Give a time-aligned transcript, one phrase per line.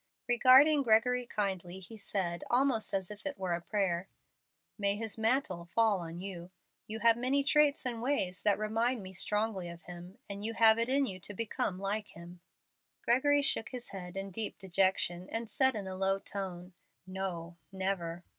[0.27, 4.07] Regarding Gregory kindly, he said, almost as if it were a prayer,
[4.75, 6.49] "May his mantle fall on you.
[6.87, 10.79] You have many traits and ways that remind me strongly of him, and you have
[10.79, 12.39] it in you to become like him."
[13.03, 16.73] Gregory shook his head in deep dejection, and said in a low tone,
[17.05, 18.23] "No, never."